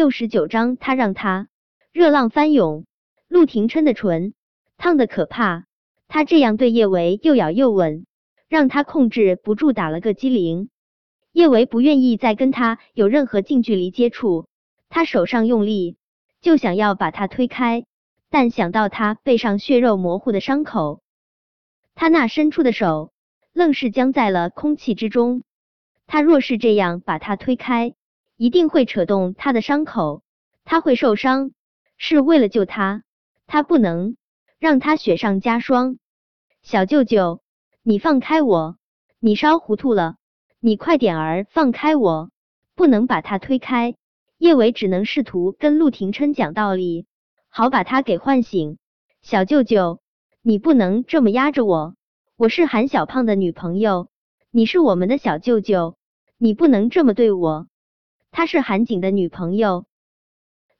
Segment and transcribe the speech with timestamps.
[0.00, 1.48] 六十九章，他让他
[1.92, 2.86] 热浪翻涌。
[3.28, 4.32] 陆廷琛的唇
[4.78, 5.66] 烫的可怕，
[6.08, 8.06] 他这样对叶维又咬又吻，
[8.48, 10.70] 让他控制不住打了个激灵。
[11.32, 14.48] 叶维不愿意再跟他有任何近距离接触，
[14.88, 15.98] 他手上用力，
[16.40, 17.84] 就想要把他推开，
[18.30, 21.02] 但想到他背上血肉模糊的伤口，
[21.94, 23.12] 他那伸出的手
[23.52, 25.42] 愣是僵在了空气之中。
[26.06, 27.92] 他若是这样把他推开，
[28.40, 30.22] 一定会扯动他的伤口，
[30.64, 31.50] 他会受伤。
[31.98, 33.02] 是为了救他。
[33.46, 34.16] 他不能
[34.58, 35.98] 让他雪上加霜，
[36.62, 37.42] 小舅舅，
[37.82, 38.78] 你放开我！
[39.18, 40.16] 你烧糊涂了，
[40.58, 42.30] 你快点儿放开我！
[42.74, 43.94] 不能把他推开。
[44.38, 47.04] 叶伟只能试图跟陆廷琛讲道理，
[47.50, 48.78] 好把他给唤醒。
[49.20, 50.00] 小舅舅，
[50.40, 51.94] 你不能这么压着我，
[52.38, 54.08] 我是韩小胖的女朋友，
[54.50, 55.98] 你是我们的小舅舅，
[56.38, 57.66] 你不能这么对我。
[58.30, 59.86] 她是韩景的女朋友。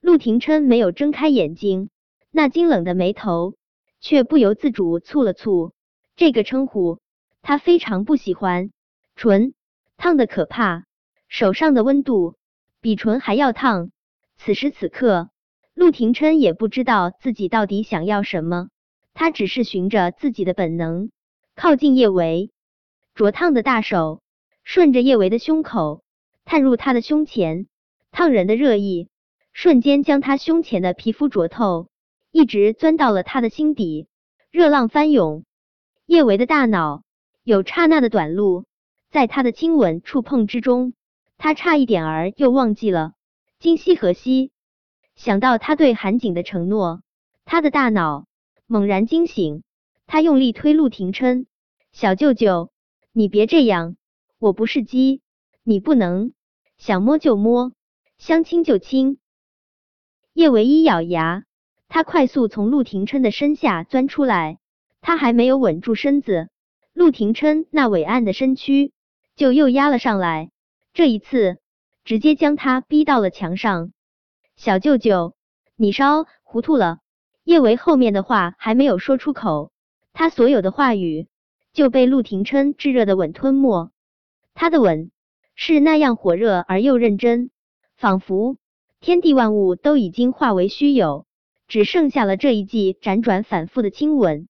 [0.00, 1.90] 陆廷琛没有睁开眼睛。
[2.32, 3.56] 那冰冷的眉头
[4.00, 5.72] 却不由自主蹙了蹙，
[6.14, 7.00] 这个称呼
[7.42, 8.70] 他非常不喜欢。
[9.16, 9.52] 唇
[9.96, 10.84] 烫的可怕，
[11.26, 12.36] 手上的温度
[12.80, 13.90] 比唇还要烫。
[14.38, 15.30] 此时此刻，
[15.74, 18.68] 陆廷琛也不知道自己到底想要什么，
[19.12, 21.10] 他只是循着自己的本能
[21.56, 22.52] 靠近叶维，
[23.16, 24.22] 灼烫的大手
[24.62, 26.04] 顺着叶维的胸口
[26.50, 27.68] 探入他的胸前，
[28.10, 29.08] 烫人的热意
[29.52, 31.86] 瞬间将他胸前的皮肤灼透。
[32.32, 34.08] 一直钻到了他的心底，
[34.50, 35.44] 热浪翻涌。
[36.06, 37.04] 叶维的大脑
[37.44, 38.64] 有刹那的短路，
[39.10, 40.92] 在他的亲吻触碰之中，
[41.38, 43.12] 他差一点儿又忘记了
[43.60, 44.50] 今夕何夕。
[45.14, 47.00] 想到他对韩景的承诺，
[47.44, 48.26] 他的大脑
[48.66, 49.62] 猛然惊醒。
[50.08, 51.46] 他用力推陆廷琛
[51.94, 52.72] ：“小舅舅，
[53.12, 53.94] 你别这样，
[54.40, 55.20] 我不是鸡，
[55.62, 56.32] 你不能
[56.80, 57.72] 想摸就摸，
[58.16, 59.18] 想亲就亲。”
[60.32, 61.44] 叶维一咬牙。
[61.88, 64.58] 他快速从陆廷琛的身下钻出来，
[65.02, 66.48] 他还没有稳住身子，
[66.94, 68.92] 陆廷琛那伟岸的身躯
[69.36, 70.50] 就又压了上来，
[70.94, 71.58] 这一次
[72.02, 73.92] 直接将他逼到了墙上。
[74.56, 75.34] 小舅舅，
[75.76, 77.00] 你烧糊涂了。
[77.44, 79.70] 叶维后面的话还没有说出口，
[80.14, 81.26] 他所有的话语
[81.74, 83.90] 就被陆廷琛炙热的吻吞没。
[84.54, 85.10] 他的吻
[85.62, 87.50] 是那样火热而又认真，
[87.94, 88.56] 仿佛
[88.98, 91.26] 天地万物都已经化为虚有。
[91.68, 94.48] 只剩下了这一记辗转反复的亲吻。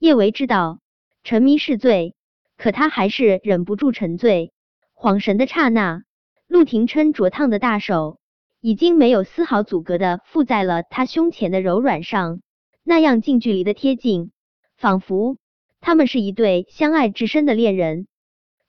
[0.00, 0.80] 叶维知道
[1.22, 2.16] 沉迷是罪，
[2.58, 4.52] 可他还是忍不住沉醉。
[4.92, 6.02] 恍神的刹那，
[6.48, 8.18] 陆廷琛灼烫的大手
[8.60, 12.40] 已经没有丝毫阻隔的附在了他胸前的柔软上，
[12.82, 14.32] 那样近距离的贴近，
[14.76, 15.36] 仿佛
[15.80, 18.08] 他们是一对相爱至深的恋人。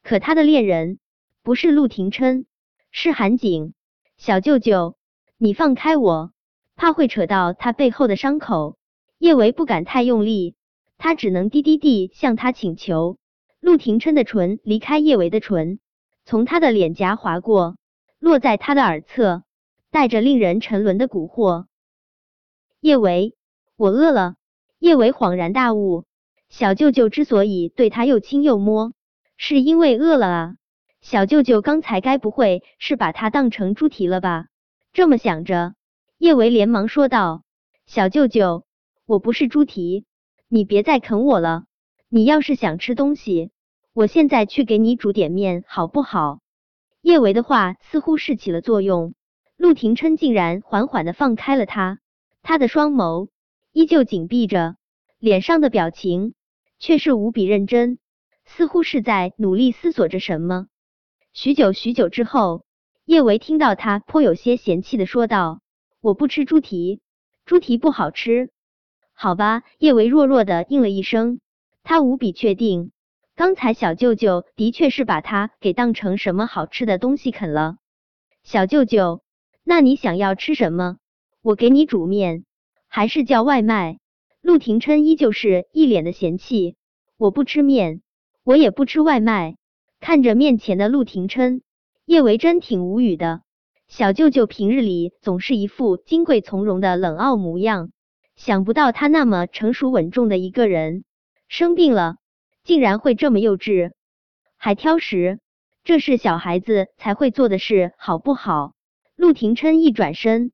[0.04, 1.00] 可他的恋人
[1.44, 2.46] 不是陆廷琛，
[2.92, 3.74] 是韩景。
[4.16, 4.96] 小舅舅，
[5.38, 6.32] 你放开我。
[6.76, 8.78] 怕会扯到他背后的伤口，
[9.18, 10.56] 叶维不敢太用力，
[11.00, 13.18] 他只能低低地向他请求。
[13.60, 15.80] 陆廷琛的唇离开叶维的唇，
[16.26, 17.76] 从他的脸颊划过，
[18.20, 19.44] 落在他的耳侧，
[19.90, 21.66] 带着令人沉沦的蛊惑。
[22.80, 23.36] 叶维，
[23.78, 24.36] 我饿了。
[24.78, 26.06] 叶维恍然大悟，
[26.50, 28.94] 小舅舅之所以对他又亲又摸，
[29.38, 30.56] 是因为饿了啊。
[31.02, 34.46] 小舅舅刚才该不会是把他当成猪蹄了吧？
[34.94, 35.74] 这么想着。
[36.20, 37.42] 叶维连忙说道
[37.88, 38.66] ：“小舅舅，
[39.08, 40.06] 我不是猪蹄，
[40.48, 41.66] 你别再啃我了。
[42.08, 43.50] 你要是想吃东西，
[43.94, 46.40] 我现在去给你煮点面，好不好？”
[47.02, 49.16] 叶维的话似乎是起了作用，
[49.58, 52.00] 陆廷琛竟然缓缓的放开了他，
[52.44, 53.30] 他的双眸
[53.72, 54.76] 依旧紧闭着，
[55.18, 56.36] 脸上的表情
[56.78, 57.98] 却是无比认真，
[58.46, 60.68] 似乎是在努力思索着什么。
[61.34, 62.66] 许久许久之后，
[63.06, 65.62] 叶维听到他颇有些嫌弃的说道。
[66.02, 67.00] 我不吃猪蹄，
[67.46, 68.50] 猪蹄不好吃。
[69.14, 71.40] 好吧，叶维弱弱的应了一声。
[71.84, 72.92] 他无比确定，
[73.36, 77.78] 刚才小舅舅的确是把他给当成什么好吃的东西啃了。
[78.44, 79.22] 小舅舅，
[79.64, 80.98] 那你想要吃什么？
[81.42, 82.44] 我给你煮面，
[82.90, 84.00] 还是叫外卖？
[84.42, 86.76] 陆廷琛依旧是一脸的嫌弃。
[87.16, 88.02] 我不吃面，
[88.44, 89.56] 我也不吃外卖。
[90.02, 91.62] 看着面前的陆廷琛，
[92.06, 93.44] 叶维真挺无语的。
[93.88, 97.92] 小舅舅平日里总是一副金贵从容的冷傲模样，
[98.36, 101.04] 想不到他那么成熟稳重的一个人，
[101.48, 102.16] 生病了
[102.64, 103.92] 竟然会这么幼稚，
[104.58, 105.40] 还挑食，
[105.84, 108.74] 这是小孩子才会做的事，好不好？
[109.16, 110.52] 陆廷琛一转身，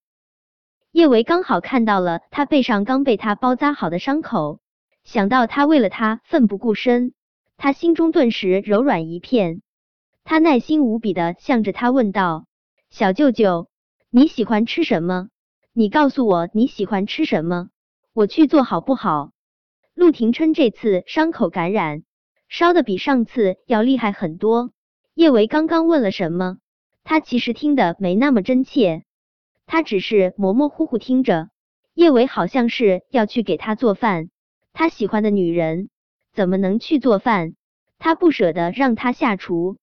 [0.91, 4.59] 叶维刚好看到了他背上刚被他包扎好的伤口，
[5.05, 7.13] 想到他为了他奋不顾身，
[7.57, 9.61] 他心中顿时柔软一片，
[10.23, 12.45] 他耐心无比的向着他问道。
[12.91, 13.67] 小舅舅，
[14.11, 15.29] 你喜欢吃什么？
[15.73, 17.69] 你告诉我你喜欢吃什么，
[18.13, 19.31] 我去做好不好？
[19.95, 22.03] 陆廷琛这次伤口感染，
[22.47, 24.71] 烧的比上次要厉害很多。
[25.15, 26.59] 叶维刚刚问了什么？
[27.03, 29.03] 他其实听得没那么真切，
[29.65, 31.49] 他只是模模糊糊听着。
[31.95, 34.29] 叶维好像是要去给他做饭，
[34.73, 35.89] 他喜欢的女人
[36.37, 37.55] 怎么能去做饭？
[37.97, 39.77] 他不舍得让他下厨。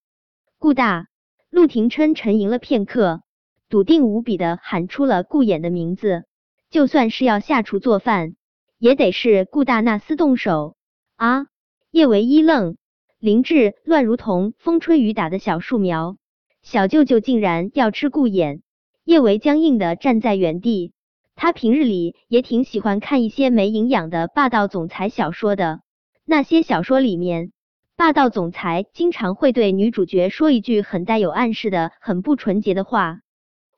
[0.61, 1.09] 顾大，
[1.51, 3.23] 陆廷琛沉吟了片刻，
[3.69, 6.23] 笃定无比的喊出了顾衍的名字。
[6.71, 8.37] 就算是要下厨做饭，
[8.79, 10.77] 也得是顾大那厮动手
[11.17, 11.49] 啊！
[11.91, 12.77] 叶维一愣，
[13.19, 16.19] 林志乱如同风吹雨打的小树苗。
[16.63, 18.61] 小舅舅竟然要吃顾衍，
[19.03, 20.93] 叶维僵硬的站在原地。
[21.35, 25.81] 他平日里也挺喜欢看一些没营养的霸道总裁小说的，
[26.27, 27.53] 那些小说里面，
[27.97, 33.21] 霸道总裁经常会对女主角说一句很带有暗示的、很不纯洁的话：“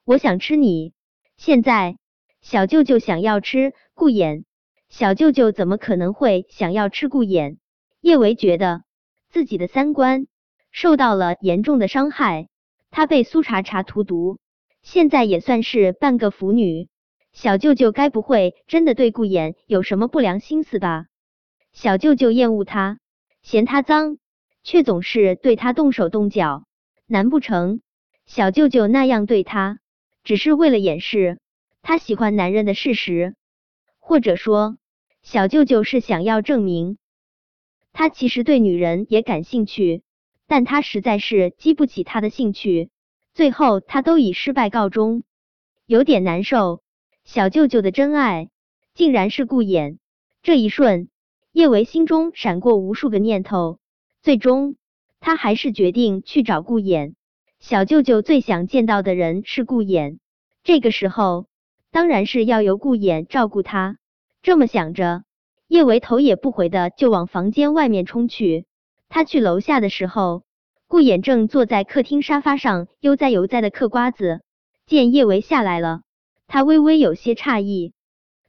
[0.07, 0.93] 我想吃你。”
[1.37, 1.99] 现在
[2.41, 4.45] 小舅舅想要吃顾衍，
[4.89, 7.57] 小舅舅怎么可能会想要吃顾衍？
[8.01, 8.85] 叶维觉得
[9.29, 10.29] 自己的三观
[10.71, 12.49] 受到了严重的伤害，
[12.93, 14.39] 他被苏茶茶荼毒，
[14.83, 16.89] 现在也算是半个腐女。
[17.33, 21.07] 小舅舅该不会真的对顾衍有什么不良心思吧？
[21.77, 22.99] 小舅舅厌恶他，
[23.43, 24.17] 嫌他脏，
[24.65, 26.65] 却总是对他动手动脚。
[27.07, 27.83] 难不成
[28.25, 29.79] 小舅舅那样对他，
[30.25, 31.39] 只是为了掩饰
[31.83, 33.37] 他喜欢男人的事实？
[34.01, 34.79] 或者说，
[35.21, 36.97] 小舅舅是想要证明
[37.93, 40.03] 他其实对女人也感兴趣，
[40.47, 42.89] 但他实在是激不起他的兴趣，
[43.35, 45.25] 最后他都以失败告终，
[45.85, 46.83] 有点难受。
[47.25, 48.49] 小舅舅的真爱
[48.95, 49.99] 竟然是顾衍，
[50.43, 51.11] 这一瞬，
[51.57, 53.79] 叶维心中闪过无数个念头，
[54.21, 54.77] 最终
[55.21, 57.15] 他还是决定去找顾衍。
[57.61, 60.19] 小舅舅最想见到的人是顾衍，
[60.65, 61.47] 这个时候
[61.91, 63.97] 当然是要由顾衍照顾他。
[64.43, 65.25] 这么想着，
[65.67, 68.67] 叶维头也不回的就往房间外面冲去。
[69.09, 70.43] 他去楼下的时候，
[70.87, 74.43] 顾衍正坐在客厅沙发上悠哉悠哉的嗑瓜子，
[74.85, 76.03] 见叶维下来了。
[76.49, 77.95] 他微微有些诧异，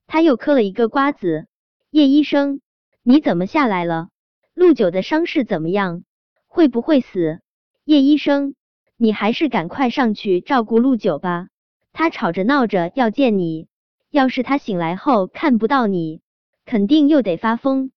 [0.07, 1.48] 他又嗑了一个瓜子。
[1.89, 2.59] 叶医生，
[3.09, 4.09] 你怎么下来了？
[4.54, 6.04] 陆九的伤势怎么样？
[6.45, 7.39] 会不会死？
[7.86, 8.54] 叶医生，
[8.98, 11.48] 你还是赶快上去照顾陆九吧。
[11.94, 13.69] 他吵着闹着要见你，
[14.12, 16.19] 要是他醒来后看不到你，
[16.65, 17.92] 肯定又得发疯。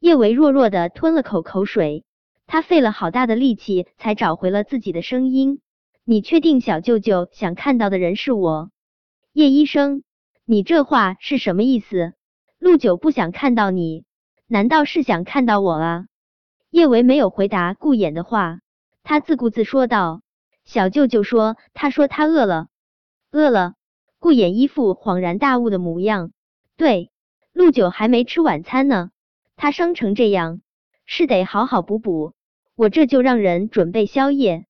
[0.00, 2.04] 叶维弱弱的吞了口口水，
[2.46, 5.62] 他费了好大的力气才找回了自己的声音。
[6.04, 8.70] 你确定小舅舅想看到的人是我？
[9.32, 10.02] 叶医生，
[10.44, 12.12] 你这话是什么意思？
[12.58, 14.04] 陆九不想看到你，
[14.52, 16.04] 难道是想看到我啊？
[16.68, 18.60] 叶维没有回答顾衍的话，
[19.02, 20.20] 他自顾自说道
[20.62, 22.66] ：“小舅舅说，他说他饿了，
[23.30, 23.72] 饿了。”
[24.20, 26.32] 顾衍一副恍然大悟的模样。
[26.76, 27.10] 对，
[27.54, 29.10] 陆九还没吃晚餐呢，
[29.56, 30.60] 他伤成这样，
[31.06, 32.34] 是得好好补补。
[32.74, 34.66] 我这就让人准备宵夜。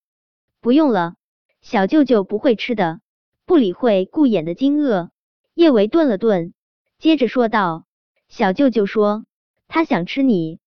[0.61, 1.17] 不用了，
[1.61, 3.01] 小舅舅不会吃的。
[3.47, 5.09] 不理会顾衍的惊愕，
[5.55, 6.55] 叶维顿了顿，
[7.01, 7.85] 接着说道
[8.31, 9.25] ：“小舅舅说
[9.75, 10.59] 他想吃你，